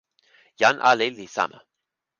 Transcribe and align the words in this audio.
jan 0.59 0.75
ali 0.91 1.07
li 1.17 1.27
sama. 1.35 1.59